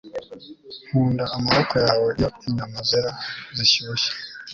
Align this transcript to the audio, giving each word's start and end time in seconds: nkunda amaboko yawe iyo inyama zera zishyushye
nkunda 0.87 1.23
amaboko 1.37 1.73
yawe 1.85 2.09
iyo 2.19 2.29
inyama 2.47 2.77
zera 2.89 3.11
zishyushye 3.55 4.11